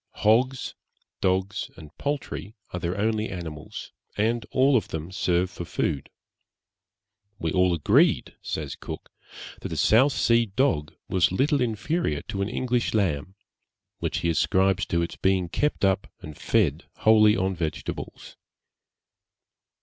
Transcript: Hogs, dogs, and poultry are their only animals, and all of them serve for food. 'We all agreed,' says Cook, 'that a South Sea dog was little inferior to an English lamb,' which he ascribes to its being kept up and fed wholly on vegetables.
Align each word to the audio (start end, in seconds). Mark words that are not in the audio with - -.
Hogs, 0.15 0.73
dogs, 1.21 1.69
and 1.77 1.95
poultry 1.99 2.55
are 2.73 2.79
their 2.79 2.97
only 2.97 3.29
animals, 3.29 3.91
and 4.17 4.47
all 4.49 4.75
of 4.75 4.87
them 4.87 5.11
serve 5.11 5.51
for 5.51 5.63
food. 5.63 6.09
'We 7.37 7.51
all 7.51 7.71
agreed,' 7.75 8.35
says 8.41 8.75
Cook, 8.75 9.11
'that 9.59 9.73
a 9.73 9.77
South 9.77 10.13
Sea 10.13 10.47
dog 10.47 10.95
was 11.07 11.31
little 11.31 11.61
inferior 11.61 12.23
to 12.29 12.41
an 12.41 12.49
English 12.49 12.95
lamb,' 12.95 13.35
which 13.99 14.21
he 14.21 14.29
ascribes 14.31 14.87
to 14.87 15.03
its 15.03 15.17
being 15.17 15.49
kept 15.49 15.85
up 15.85 16.11
and 16.21 16.35
fed 16.35 16.85
wholly 17.05 17.37
on 17.37 17.53
vegetables. 17.55 18.37